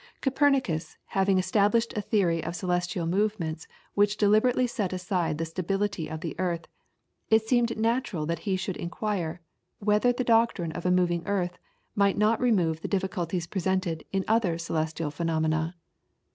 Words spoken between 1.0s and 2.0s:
having established